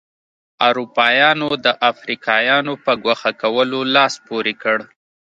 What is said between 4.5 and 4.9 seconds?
کړ.